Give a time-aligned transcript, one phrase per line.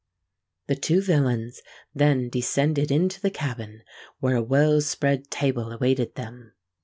[0.65, 1.61] The two villains
[1.93, 3.83] then descended into the cabin,
[4.19, 6.53] where a well spread table awaited them.